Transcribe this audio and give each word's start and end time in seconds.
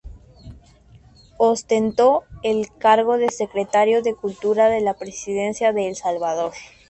Ostentó 1.37 2.23
el 2.41 2.69
cargo 2.79 3.19
de 3.19 3.29
Secretario 3.29 4.01
de 4.01 4.15
Cultura 4.15 4.67
de 4.67 4.81
la 4.81 4.95
Presidencia 4.95 5.73
de 5.73 5.89
El 5.89 5.95
Salvador. 5.95 6.53